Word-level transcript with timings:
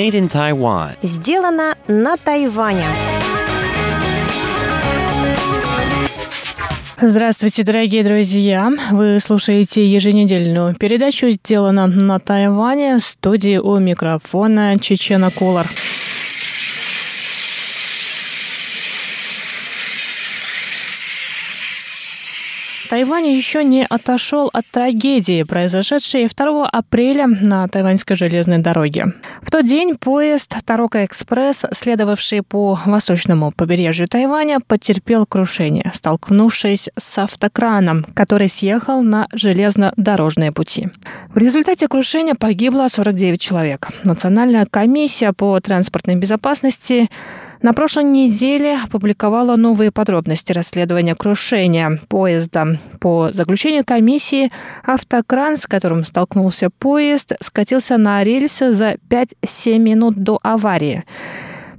Made 0.00 0.14
in 0.14 0.28
Taiwan. 0.28 0.96
Сделано 1.02 1.76
на 1.86 2.16
Тайване. 2.16 2.86
Здравствуйте, 6.98 7.64
дорогие 7.64 8.02
друзья! 8.02 8.70
Вы 8.92 9.20
слушаете 9.20 9.86
еженедельную 9.86 10.74
передачу 10.74 11.28
«Сделано 11.28 11.86
на 11.86 12.18
Тайване» 12.18 12.96
в 12.96 13.00
студии 13.00 13.58
у 13.58 13.78
микрофона 13.78 14.78
Чечена 14.78 15.30
Кулар. 15.30 15.66
Тайвань 22.90 23.28
еще 23.28 23.62
не 23.62 23.86
отошел 23.88 24.50
от 24.52 24.66
трагедии, 24.66 25.44
произошедшей 25.44 26.26
2 26.26 26.68
апреля 26.68 27.28
на 27.28 27.68
тайваньской 27.68 28.16
железной 28.16 28.58
дороге. 28.58 29.12
В 29.42 29.50
тот 29.52 29.64
день 29.64 29.94
поезд 29.96 30.52
Тарока 30.66 31.04
Экспресс, 31.04 31.64
следовавший 31.72 32.42
по 32.42 32.76
восточному 32.84 33.52
побережью 33.52 34.08
Тайваня, 34.08 34.58
потерпел 34.66 35.24
крушение, 35.24 35.92
столкнувшись 35.94 36.88
с 36.98 37.18
автокраном, 37.18 38.04
который 38.12 38.48
съехал 38.48 39.02
на 39.02 39.28
железнодорожные 39.32 40.50
пути. 40.50 40.88
В 41.32 41.38
результате 41.38 41.86
крушения 41.86 42.34
погибло 42.34 42.88
49 42.88 43.40
человек. 43.40 43.88
Национальная 44.02 44.66
комиссия 44.66 45.32
по 45.32 45.60
транспортной 45.60 46.16
безопасности 46.16 47.08
на 47.62 47.72
прошлой 47.74 48.04
неделе 48.04 48.78
опубликовала 48.82 49.56
новые 49.56 49.90
подробности 49.90 50.52
расследования 50.52 51.14
крушения 51.14 52.00
поезда. 52.08 52.78
По 53.00 53.32
заключению 53.32 53.84
комиссии, 53.84 54.50
автокран, 54.84 55.56
с 55.56 55.66
которым 55.66 56.04
столкнулся 56.04 56.70
поезд, 56.70 57.32
скатился 57.40 57.98
на 57.98 58.24
рельсы 58.24 58.72
за 58.72 58.96
5-7 59.08 59.78
минут 59.78 60.16
до 60.16 60.38
аварии. 60.42 61.04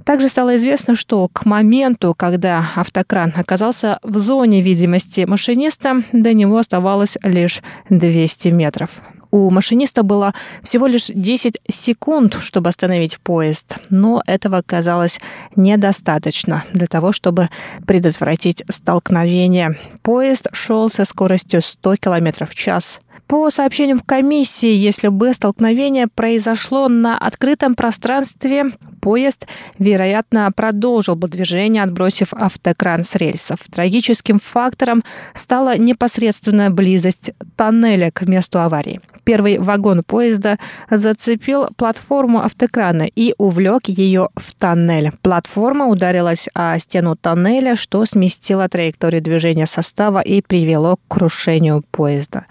Также 0.04 0.28
стало 0.28 0.56
известно, 0.56 0.96
что 0.96 1.28
к 1.32 1.46
моменту, 1.46 2.14
когда 2.16 2.64
автокран 2.74 3.32
оказался 3.36 3.98
в 4.02 4.18
зоне 4.18 4.60
видимости 4.60 5.24
машиниста, 5.26 6.02
до 6.12 6.32
него 6.34 6.58
оставалось 6.58 7.16
лишь 7.22 7.62
200 7.88 8.48
метров. 8.48 8.90
У 9.32 9.48
машиниста 9.48 10.02
было 10.02 10.34
всего 10.62 10.86
лишь 10.86 11.06
10 11.06 11.58
секунд, 11.66 12.36
чтобы 12.42 12.68
остановить 12.68 13.18
поезд, 13.18 13.78
но 13.88 14.22
этого 14.26 14.58
оказалось 14.58 15.18
недостаточно 15.56 16.64
для 16.74 16.86
того, 16.86 17.12
чтобы 17.12 17.48
предотвратить 17.86 18.62
столкновение. 18.68 19.78
Поезд 20.02 20.48
шел 20.52 20.90
со 20.90 21.06
скоростью 21.06 21.62
100 21.62 21.96
км 21.96 22.44
в 22.44 22.54
час. 22.54 23.00
По 23.26 23.50
сообщениям 23.50 24.00
комиссии, 24.00 24.74
если 24.74 25.08
бы 25.08 25.32
столкновение 25.32 26.06
произошло 26.06 26.88
на 26.88 27.16
открытом 27.16 27.74
пространстве, 27.74 28.66
поезд, 29.00 29.46
вероятно, 29.78 30.50
продолжил 30.54 31.16
бы 31.16 31.28
движение, 31.28 31.82
отбросив 31.82 32.32
автокран 32.32 33.04
с 33.04 33.14
рельсов. 33.14 33.58
Трагическим 33.70 34.38
фактором 34.38 35.02
стала 35.34 35.78
непосредственная 35.78 36.70
близость 36.70 37.32
тоннеля 37.56 38.10
к 38.10 38.22
месту 38.22 38.60
аварии. 38.60 39.00
Первый 39.24 39.58
вагон 39.58 40.02
поезда 40.02 40.58
зацепил 40.90 41.68
платформу 41.76 42.42
автокрана 42.42 43.04
и 43.04 43.34
увлек 43.38 43.82
ее 43.86 44.28
в 44.34 44.54
тоннель. 44.54 45.12
Платформа 45.22 45.86
ударилась 45.86 46.48
о 46.54 46.78
стену 46.78 47.16
тоннеля, 47.16 47.76
что 47.76 48.04
сместило 48.04 48.68
траекторию 48.68 49.22
движения 49.22 49.66
состава 49.66 50.20
и 50.20 50.42
привело 50.42 50.96
к 50.96 51.00
крушению 51.08 51.84
поезда. 51.92 52.46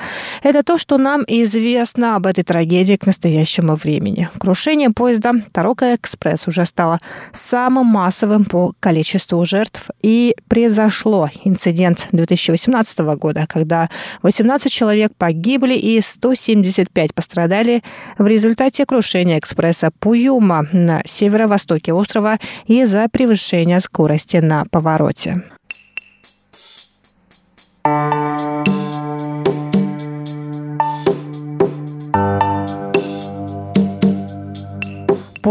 То, 0.63 0.77
что 0.77 0.97
нам 0.97 1.23
известно 1.27 2.15
об 2.15 2.25
этой 2.27 2.43
трагедии 2.43 2.95
к 2.95 3.05
настоящему 3.05 3.75
времени. 3.75 4.29
Крушение 4.39 4.89
поезда 4.89 5.33
Тарока 5.51 5.95
Экспресс 5.95 6.47
уже 6.47 6.65
стало 6.65 6.99
самым 7.31 7.87
массовым 7.87 8.45
по 8.45 8.73
количеству 8.79 9.43
жертв 9.45 9.89
и 10.01 10.35
произошло 10.47 11.29
инцидент 11.43 12.07
2018 12.11 12.99
года, 13.15 13.45
когда 13.47 13.89
18 14.21 14.71
человек 14.71 15.13
погибли 15.17 15.75
и 15.75 16.01
175 16.01 17.13
пострадали 17.13 17.81
в 18.17 18.27
результате 18.27 18.85
крушения 18.85 19.39
экспресса 19.39 19.91
Пуюма 19.99 20.67
на 20.71 21.01
северо-востоке 21.05 21.93
острова 21.93 22.39
из-за 22.67 23.07
превышения 23.09 23.79
скорости 23.79 24.37
на 24.37 24.65
повороте. 24.69 25.43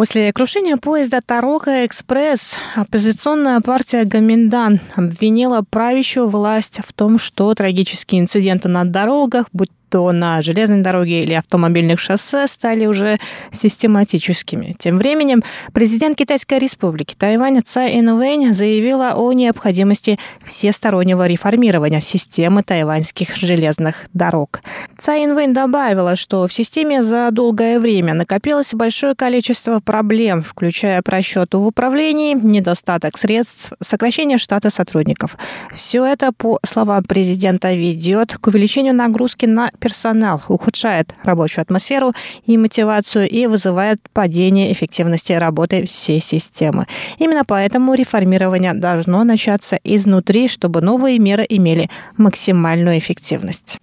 После 0.00 0.32
крушения 0.32 0.78
поезда 0.78 1.20
Тарока 1.20 1.84
Экспресс 1.84 2.56
оппозиционная 2.74 3.60
партия 3.60 4.04
Гаминдан 4.04 4.80
обвинила 4.96 5.62
правящую 5.68 6.26
власть 6.26 6.80
в 6.82 6.90
том, 6.94 7.18
что 7.18 7.54
трагические 7.54 8.22
инциденты 8.22 8.68
на 8.68 8.86
дорогах, 8.86 9.48
будь 9.52 9.68
то 9.90 10.10
на 10.12 10.40
железной 10.40 10.80
дороге 10.80 11.22
или 11.22 11.34
автомобильных 11.34 11.98
шоссе 11.98 12.46
стали 12.46 12.86
уже 12.86 13.18
систематическими. 13.50 14.74
Тем 14.78 14.98
временем 14.98 15.42
президент 15.72 16.16
Китайской 16.16 16.58
республики 16.58 17.14
Тайвань 17.18 17.60
Цай 17.60 17.98
Инвэнь 17.98 18.54
заявила 18.54 19.14
о 19.14 19.32
необходимости 19.32 20.18
всестороннего 20.42 21.26
реформирования 21.26 22.00
системы 22.00 22.62
тайваньских 22.62 23.36
железных 23.36 24.06
дорог. 24.14 24.60
Цай 24.96 25.24
Инвэнь 25.24 25.52
добавила, 25.52 26.14
что 26.16 26.46
в 26.46 26.52
системе 26.52 27.02
за 27.02 27.30
долгое 27.32 27.80
время 27.80 28.14
накопилось 28.14 28.72
большое 28.72 29.14
количество 29.14 29.80
проблем, 29.80 30.42
включая 30.42 31.02
просчет 31.02 31.52
в 31.54 31.66
управлении, 31.66 32.34
недостаток 32.34 33.18
средств, 33.18 33.72
сокращение 33.82 34.38
штата 34.38 34.70
сотрудников. 34.70 35.36
Все 35.72 36.04
это, 36.04 36.30
по 36.32 36.60
словам 36.64 37.02
президента, 37.02 37.74
ведет 37.74 38.36
к 38.38 38.46
увеличению 38.46 38.94
нагрузки 38.94 39.46
на 39.46 39.72
персонал, 39.80 40.42
ухудшает 40.48 41.12
рабочую 41.24 41.62
атмосферу 41.62 42.12
и 42.46 42.56
мотивацию 42.56 43.28
и 43.28 43.46
вызывает 43.46 43.98
падение 44.12 44.72
эффективности 44.72 45.32
работы 45.32 45.86
всей 45.86 46.20
системы. 46.20 46.86
Именно 47.18 47.44
поэтому 47.44 47.94
реформирование 47.94 48.74
должно 48.74 49.24
начаться 49.24 49.78
изнутри, 49.82 50.46
чтобы 50.48 50.80
новые 50.80 51.18
меры 51.18 51.44
имели 51.48 51.90
максимальную 52.16 52.98
эффективность. 52.98 53.78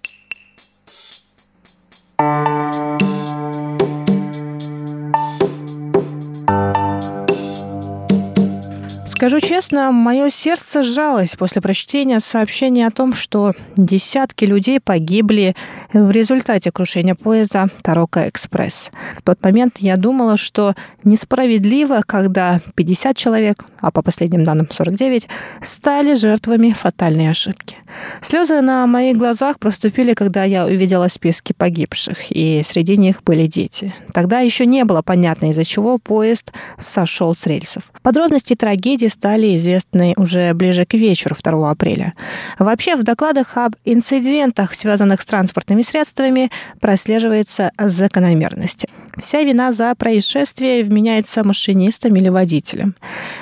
Скажу 9.18 9.40
честно, 9.40 9.90
мое 9.90 10.30
сердце 10.30 10.84
сжалось 10.84 11.34
после 11.34 11.60
прочтения 11.60 12.20
сообщения 12.20 12.86
о 12.86 12.92
том, 12.92 13.14
что 13.14 13.52
десятки 13.76 14.44
людей 14.44 14.78
погибли 14.78 15.56
в 15.92 16.12
результате 16.12 16.70
крушения 16.70 17.16
поезда 17.16 17.66
Тарока 17.82 18.28
Экспресс. 18.28 18.92
В 19.16 19.22
тот 19.22 19.42
момент 19.42 19.78
я 19.78 19.96
думала, 19.96 20.36
что 20.36 20.76
несправедливо, 21.02 22.02
когда 22.06 22.60
50 22.76 23.16
человек, 23.16 23.64
а 23.80 23.90
по 23.90 24.02
последним 24.02 24.44
данным 24.44 24.68
49, 24.70 25.28
стали 25.62 26.14
жертвами 26.14 26.70
фатальной 26.70 27.28
ошибки. 27.28 27.74
Слезы 28.20 28.60
на 28.60 28.86
моих 28.86 29.16
глазах 29.16 29.58
проступили, 29.58 30.14
когда 30.14 30.44
я 30.44 30.64
увидела 30.64 31.08
списки 31.08 31.52
погибших, 31.52 32.30
и 32.30 32.62
среди 32.64 32.96
них 32.96 33.24
были 33.24 33.48
дети. 33.48 33.92
Тогда 34.14 34.38
еще 34.38 34.64
не 34.64 34.84
было 34.84 35.02
понятно, 35.02 35.50
из-за 35.50 35.64
чего 35.64 35.98
поезд 35.98 36.52
сошел 36.76 37.34
с 37.34 37.46
рельсов. 37.46 37.90
Подробности 38.02 38.54
трагедии 38.54 39.07
стали 39.08 39.56
известны 39.56 40.14
уже 40.16 40.52
ближе 40.54 40.84
к 40.84 40.94
вечеру 40.94 41.36
2 41.42 41.70
апреля. 41.70 42.14
Вообще, 42.58 42.96
в 42.96 43.02
докладах 43.02 43.56
об 43.56 43.74
инцидентах, 43.84 44.74
связанных 44.74 45.22
с 45.22 45.26
транспортными 45.26 45.82
средствами, 45.82 46.50
прослеживается 46.80 47.72
закономерность. 47.78 48.86
Вся 49.18 49.42
вина 49.42 49.72
за 49.72 49.94
происшествие 49.96 50.84
вменяется 50.84 51.42
машинистам 51.42 52.14
или 52.14 52.28
водителям. 52.28 52.94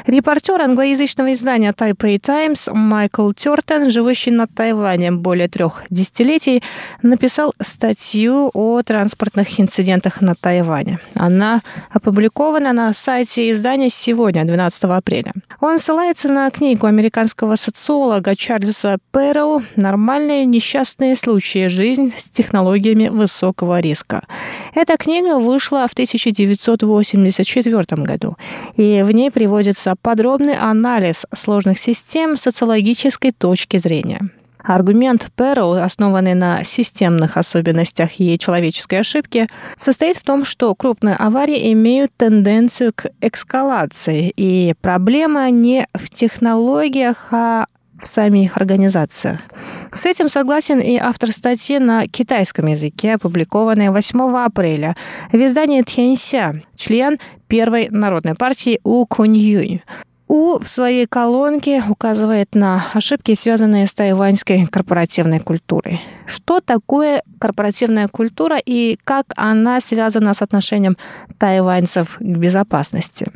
Репортер 0.06 0.62
англоязычного 0.62 1.32
издания 1.32 1.72
Taipei 1.72 2.18
Times 2.18 2.72
Майкл 2.72 3.32
Тертон, 3.32 3.90
живущий 3.90 4.30
на 4.30 4.46
Тайване 4.46 5.12
более 5.12 5.48
трех 5.48 5.82
десятилетий, 5.90 6.62
написал 7.02 7.52
статью 7.60 8.50
о 8.54 8.82
транспортных 8.82 9.60
инцидентах 9.60 10.22
на 10.22 10.34
Тайване. 10.34 10.98
Она 11.14 11.60
опубликована 11.90 12.72
на 12.72 12.94
сайте 12.94 13.50
издания 13.50 13.90
сегодня, 13.90 14.44
12 14.44 14.84
апреля. 14.84 15.34
Он 15.60 15.78
ссылается 15.78 16.28
на 16.28 16.50
книгу 16.50 16.86
американского 16.86 17.56
социолога 17.56 18.34
Чарльза 18.34 18.96
Пэроу 19.10 19.62
«Нормальные 19.76 20.46
несчастные 20.46 21.16
случаи. 21.16 21.66
Жизнь 21.66 22.14
с 22.16 22.30
технологиями 22.30 23.08
высокого 23.08 23.80
риска». 23.80 24.22
Эта 24.74 24.96
книга 24.96 25.38
вышла 25.38 25.65
в 25.70 25.92
1984 25.92 28.02
году, 28.02 28.36
и 28.76 29.02
в 29.04 29.12
ней 29.12 29.30
приводится 29.30 29.94
подробный 30.00 30.56
анализ 30.56 31.26
сложных 31.34 31.78
систем 31.78 32.36
с 32.36 32.42
социологической 32.42 33.32
точки 33.32 33.78
зрения. 33.78 34.30
Аргумент 34.66 35.30
Перо, 35.36 35.72
основанный 35.72 36.34
на 36.34 36.64
системных 36.64 37.36
особенностях 37.36 38.18
и 38.18 38.38
человеческой 38.38 39.00
ошибке, 39.00 39.48
состоит 39.76 40.16
в 40.16 40.24
том, 40.24 40.44
что 40.44 40.74
крупные 40.74 41.14
аварии 41.14 41.72
имеют 41.72 42.10
тенденцию 42.16 42.92
к 42.94 43.06
эскалации, 43.20 44.32
и 44.36 44.74
проблема 44.80 45.48
не 45.50 45.86
в 45.94 46.10
технологиях, 46.10 47.28
а 47.30 47.66
в 48.00 48.06
самих 48.06 48.56
организациях. 48.56 49.40
С 49.92 50.06
этим 50.06 50.28
согласен 50.28 50.80
и 50.80 50.96
автор 50.96 51.32
статьи 51.32 51.78
на 51.78 52.06
китайском 52.06 52.66
языке, 52.66 53.14
опубликованной 53.14 53.90
8 53.90 54.36
апреля 54.36 54.96
в 55.32 55.36
издании 55.36 55.82
Тхенся, 55.82 56.60
член 56.76 57.18
Первой 57.48 57.88
народной 57.90 58.34
партии 58.34 58.80
У 58.82 59.06
Куньюй. 59.06 59.82
У 60.28 60.58
в 60.58 60.66
своей 60.66 61.06
колонке 61.06 61.82
указывает 61.88 62.54
на 62.56 62.84
ошибки, 62.92 63.34
связанные 63.34 63.86
с 63.86 63.94
тайваньской 63.94 64.66
корпоративной 64.66 65.38
культурой. 65.38 66.00
Что 66.26 66.60
такое 66.60 67.22
корпоративная 67.38 68.08
культура 68.08 68.56
и 68.58 68.98
как 69.04 69.26
она 69.36 69.78
связана 69.78 70.34
с 70.34 70.42
отношением 70.42 70.96
тайваньцев 71.38 72.16
к 72.18 72.22
безопасности? 72.22 73.30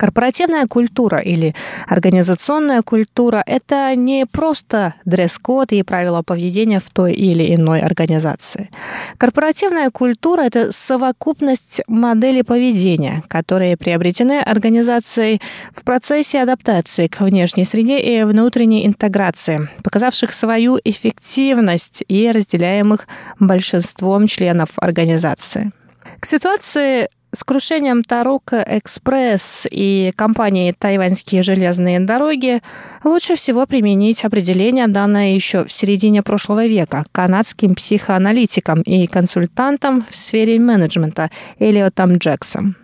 Корпоративная 0.00 0.66
культура 0.66 1.18
или 1.18 1.54
организационная 1.86 2.80
культура– 2.80 3.42
это 3.46 3.94
не 3.94 4.24
просто 4.24 4.94
дресс-код 5.04 5.72
и 5.72 5.82
правила 5.82 6.22
поведения 6.22 6.80
в 6.80 6.88
той 6.88 7.12
или 7.12 7.54
иной 7.54 7.82
организации. 7.82 8.70
Корпоративная 9.18 9.90
культура– 9.90 10.40
это 10.46 10.72
совокупность 10.72 11.82
моделей 11.86 12.42
поведения, 12.42 13.22
которые 13.28 13.76
приобретены 13.76 14.40
организацией 14.40 15.42
в 15.70 15.84
процессе 15.84 16.40
адаптации 16.40 17.06
к 17.06 17.20
внешней 17.20 17.66
среде 17.66 18.00
и 18.00 18.22
внутренней 18.22 18.86
интеграции, 18.86 19.68
показавших 19.84 20.32
свою 20.32 20.78
эффективность 20.82 22.02
и 22.08 22.30
разделяемых 22.30 23.06
большинством 23.38 24.28
членов 24.28 24.70
организации. 24.76 25.72
К 26.20 26.24
ситуации 26.24 27.10
с 27.32 27.44
крушением 27.44 28.02
Тарука 28.02 28.64
Экспресс 28.66 29.66
и 29.70 30.12
компанией 30.16 30.72
Тайваньские 30.72 31.42
железные 31.42 32.00
дороги 32.00 32.60
лучше 33.04 33.34
всего 33.34 33.66
применить 33.66 34.24
определение, 34.24 34.88
данное 34.88 35.34
еще 35.34 35.64
в 35.64 35.72
середине 35.72 36.22
прошлого 36.22 36.66
века 36.66 37.04
канадским 37.12 37.74
психоаналитиком 37.74 38.82
и 38.82 39.06
консультантом 39.06 40.06
в 40.10 40.16
сфере 40.16 40.58
менеджмента 40.58 41.30
Элиотом 41.58 42.16
Джексом. 42.16 42.79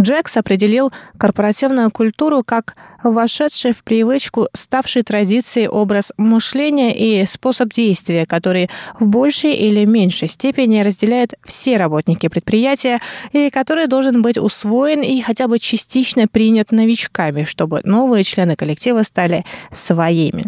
Джекс 0.00 0.36
определил 0.36 0.92
корпоративную 1.18 1.90
культуру 1.90 2.42
как 2.44 2.74
вошедший 3.02 3.72
в 3.72 3.82
привычку, 3.84 4.48
ставший 4.54 5.02
традицией 5.02 5.68
образ 5.68 6.12
мышления 6.16 6.96
и 6.96 7.26
способ 7.26 7.72
действия, 7.72 8.26
который 8.26 8.68
в 8.98 9.08
большей 9.08 9.54
или 9.54 9.84
меньшей 9.84 10.28
степени 10.28 10.80
разделяют 10.80 11.34
все 11.44 11.76
работники 11.76 12.28
предприятия 12.28 13.00
и 13.32 13.50
который 13.50 13.86
должен 13.86 14.22
быть 14.22 14.38
усвоен 14.38 15.02
и 15.02 15.20
хотя 15.20 15.48
бы 15.48 15.58
частично 15.58 16.26
принят 16.28 16.72
новичками, 16.72 17.44
чтобы 17.44 17.80
новые 17.84 18.24
члены 18.24 18.56
коллектива 18.56 19.02
стали 19.02 19.44
своими. 19.70 20.46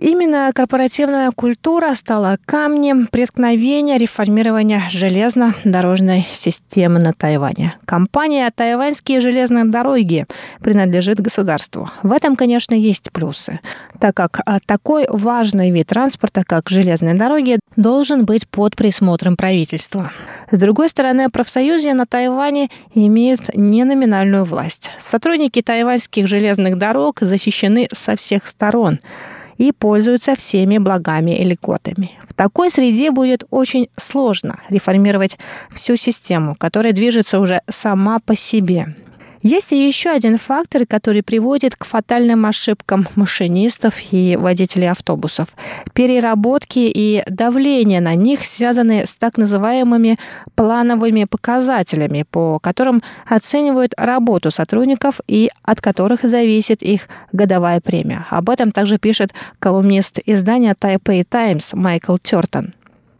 Именно 0.00 0.50
корпоративная 0.54 1.30
культура 1.30 1.92
стала 1.94 2.38
камнем 2.46 3.06
преткновения 3.06 3.98
реформирования 3.98 4.82
железнодорожной 4.88 6.26
системы 6.32 6.98
на 6.98 7.12
Тайване. 7.12 7.74
Компания 7.84 8.50
«Тайваньские 8.50 9.20
железные 9.20 9.66
дороги» 9.66 10.24
принадлежит 10.62 11.20
государству. 11.20 11.90
В 12.02 12.12
этом, 12.12 12.34
конечно, 12.34 12.74
есть 12.74 13.12
плюсы, 13.12 13.60
так 14.00 14.16
как 14.16 14.40
а, 14.46 14.58
такой 14.64 15.04
важный 15.06 15.70
вид 15.70 15.88
транспорта, 15.88 16.44
как 16.46 16.70
железные 16.70 17.12
дороги, 17.12 17.58
должен 17.76 18.24
быть 18.24 18.48
под 18.48 18.76
присмотром 18.76 19.36
правительства. 19.36 20.12
С 20.50 20.58
другой 20.58 20.88
стороны, 20.88 21.28
профсоюзы 21.28 21.92
на 21.92 22.06
Тайване 22.06 22.70
имеют 22.94 23.54
неноминальную 23.54 24.44
власть. 24.44 24.92
Сотрудники 24.98 25.60
тайваньских 25.60 26.26
железных 26.26 26.78
дорог 26.78 27.18
защищены 27.20 27.86
со 27.92 28.16
всех 28.16 28.46
сторон– 28.48 29.00
и 29.60 29.72
пользуются 29.72 30.34
всеми 30.34 30.78
благами 30.78 31.38
и 31.38 31.44
льготами. 31.44 32.12
В 32.26 32.32
такой 32.32 32.70
среде 32.70 33.10
будет 33.10 33.44
очень 33.50 33.90
сложно 33.96 34.60
реформировать 34.70 35.38
всю 35.70 35.96
систему, 35.96 36.54
которая 36.56 36.94
движется 36.94 37.38
уже 37.40 37.60
сама 37.68 38.20
по 38.24 38.34
себе. 38.34 38.94
Есть 39.42 39.72
и 39.72 39.86
еще 39.86 40.10
один 40.10 40.36
фактор, 40.36 40.84
который 40.86 41.22
приводит 41.22 41.74
к 41.74 41.86
фатальным 41.86 42.44
ошибкам 42.44 43.08
машинистов 43.16 43.94
и 44.10 44.36
водителей 44.36 44.90
автобусов. 44.90 45.48
Переработки 45.94 46.80
и 46.80 47.22
давление 47.26 48.02
на 48.02 48.14
них 48.14 48.44
связаны 48.44 49.06
с 49.06 49.14
так 49.14 49.38
называемыми 49.38 50.18
плановыми 50.54 51.24
показателями, 51.24 52.26
по 52.30 52.58
которым 52.58 53.02
оценивают 53.24 53.94
работу 53.96 54.50
сотрудников 54.50 55.20
и 55.26 55.50
от 55.62 55.80
которых 55.80 56.20
зависит 56.22 56.82
их 56.82 57.08
годовая 57.32 57.80
премия. 57.80 58.26
Об 58.28 58.50
этом 58.50 58.72
также 58.72 58.98
пишет 58.98 59.32
колумнист 59.58 60.18
издания 60.26 60.74
Taipei 60.78 61.24
Times 61.24 61.70
Майкл 61.72 62.18
Тертон. 62.18 62.74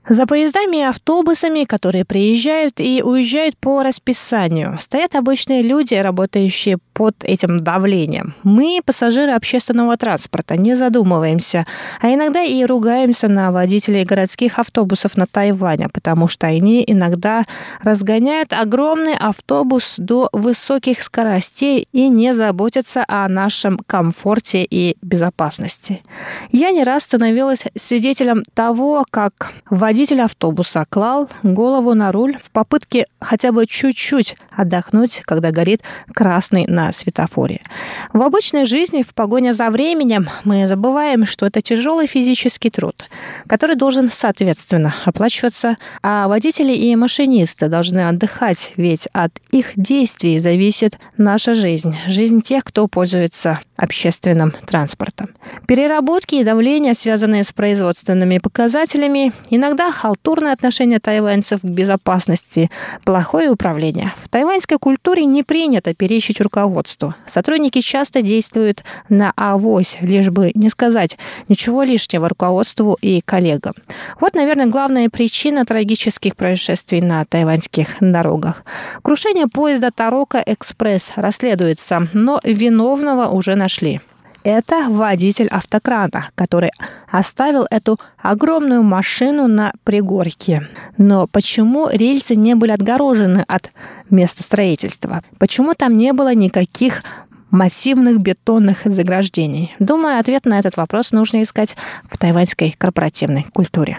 За 0.08 0.26
поездами 0.26 0.78
и 0.78 0.82
автобусами, 0.82 1.64
которые 1.64 2.04
приезжают 2.04 2.80
и 2.80 3.02
уезжают 3.02 3.56
по 3.58 3.82
расписанию, 3.82 4.78
стоят 4.80 5.14
обычные 5.14 5.62
люди, 5.62 5.94
работающие 5.94 6.78
под 6.94 7.14
этим 7.22 7.60
давлением. 7.60 8.34
Мы, 8.42 8.80
пассажиры 8.84 9.32
общественного 9.32 9.96
транспорта, 9.96 10.56
не 10.56 10.74
задумываемся, 10.74 11.66
а 12.00 12.12
иногда 12.12 12.42
и 12.42 12.64
ругаемся 12.64 13.28
на 13.28 13.52
водителей 13.52 14.04
городских 14.04 14.58
автобусов 14.58 15.16
на 15.16 15.26
Тайване, 15.26 15.88
потому 15.88 16.28
что 16.28 16.46
они 16.46 16.84
иногда 16.86 17.44
разгоняют 17.82 18.52
огромный 18.52 19.16
автобус 19.16 19.94
до 19.98 20.28
высоких 20.32 21.02
скоростей 21.02 21.88
и 21.92 22.08
не 22.08 22.34
заботятся 22.34 23.04
о 23.06 23.28
нашем 23.28 23.78
комфорте 23.86 24.64
и 24.64 24.96
безопасности. 25.02 26.02
Я 26.52 26.70
не 26.70 26.84
раз 26.84 27.04
становилась 27.04 27.64
свидетелем 27.76 28.44
того, 28.54 29.04
как 29.10 29.52
водитель 29.90 30.20
автобуса 30.20 30.86
клал 30.88 31.28
голову 31.42 31.94
на 31.94 32.12
руль 32.12 32.38
в 32.44 32.52
попытке 32.52 33.06
хотя 33.18 33.50
бы 33.50 33.66
чуть-чуть 33.66 34.36
отдохнуть, 34.52 35.20
когда 35.24 35.50
горит 35.50 35.82
красный 36.14 36.64
на 36.68 36.92
светофоре. 36.92 37.60
В 38.12 38.22
обычной 38.22 38.66
жизни, 38.66 39.02
в 39.02 39.12
погоне 39.14 39.52
за 39.52 39.68
временем, 39.68 40.28
мы 40.44 40.68
забываем, 40.68 41.26
что 41.26 41.44
это 41.44 41.60
тяжелый 41.60 42.06
физический 42.06 42.70
труд, 42.70 43.08
который 43.48 43.74
должен, 43.74 44.10
соответственно, 44.12 44.94
оплачиваться, 45.04 45.76
а 46.04 46.28
водители 46.28 46.72
и 46.72 46.94
машинисты 46.94 47.66
должны 47.66 48.00
отдыхать, 48.00 48.72
ведь 48.76 49.08
от 49.12 49.32
их 49.50 49.72
действий 49.74 50.38
зависит 50.38 51.00
наша 51.16 51.54
жизнь, 51.54 51.96
жизнь 52.06 52.42
тех, 52.42 52.62
кто 52.62 52.86
пользуется 52.86 53.58
общественным 53.76 54.52
транспортом. 54.52 55.30
Переработки 55.66 56.36
и 56.36 56.44
давление, 56.44 56.94
связанные 56.94 57.44
с 57.44 57.52
производственными 57.52 58.38
показателями, 58.38 59.32
иногда 59.48 59.79
халтурное 59.90 60.52
отношение 60.52 61.00
тайваньцев 61.00 61.60
к 61.62 61.64
безопасности, 61.64 62.70
плохое 63.04 63.50
управление. 63.50 64.12
В 64.22 64.28
тайваньской 64.28 64.78
культуре 64.78 65.24
не 65.24 65.42
принято 65.42 65.94
перечить 65.94 66.40
руководству. 66.40 67.14
Сотрудники 67.26 67.80
часто 67.80 68.22
действуют 68.22 68.84
на 69.08 69.32
авось, 69.36 69.98
лишь 70.00 70.28
бы 70.30 70.50
не 70.54 70.68
сказать 70.68 71.16
ничего 71.48 71.82
лишнего 71.82 72.28
руководству 72.28 72.98
и 73.00 73.20
коллегам. 73.20 73.74
Вот, 74.20 74.34
наверное, 74.34 74.66
главная 74.66 75.08
причина 75.08 75.64
трагических 75.64 76.36
происшествий 76.36 77.00
на 77.00 77.24
тайваньских 77.24 77.96
дорогах. 78.00 78.64
Крушение 79.02 79.46
поезда 79.46 79.90
Тарока 79.90 80.42
Экспресс 80.44 81.12
расследуется, 81.16 82.08
но 82.12 82.40
виновного 82.44 83.28
уже 83.28 83.54
нашли. 83.54 84.00
Это 84.42 84.88
водитель 84.88 85.48
автокрана, 85.48 86.30
который 86.34 86.70
оставил 87.10 87.66
эту 87.70 87.98
огромную 88.18 88.82
машину 88.82 89.46
на 89.46 89.72
пригорке. 89.84 90.68
Но 90.96 91.26
почему 91.26 91.88
рельсы 91.90 92.34
не 92.34 92.54
были 92.54 92.70
отгорожены 92.70 93.44
от 93.46 93.70
места 94.08 94.42
строительства? 94.42 95.22
Почему 95.38 95.74
там 95.74 95.96
не 95.96 96.12
было 96.12 96.34
никаких 96.34 97.02
массивных 97.50 98.18
бетонных 98.20 98.80
заграждений? 98.84 99.74
Думаю, 99.78 100.18
ответ 100.18 100.46
на 100.46 100.58
этот 100.58 100.76
вопрос 100.76 101.12
нужно 101.12 101.42
искать 101.42 101.76
в 102.08 102.16
тайваньской 102.16 102.74
корпоративной 102.78 103.44
культуре. 103.52 103.98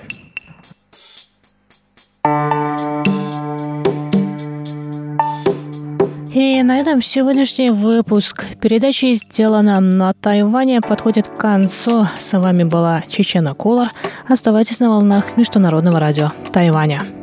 И 6.34 6.64
на 6.64 6.80
этом 6.80 7.02
сегодняшний 7.02 7.72
выпуск 7.72 8.46
передачи 8.62 9.14
«Сделано 9.16 9.82
на 9.82 10.14
Тайване» 10.14 10.80
подходит 10.80 11.28
к 11.28 11.36
концу. 11.36 12.08
С 12.20 12.38
вами 12.38 12.64
была 12.64 13.04
Чечена 13.08 13.54
Кула. 13.54 13.92
Оставайтесь 14.30 14.80
на 14.80 14.90
волнах 14.90 15.36
Международного 15.36 16.00
радио 16.00 16.32
Тайваня. 16.54 17.21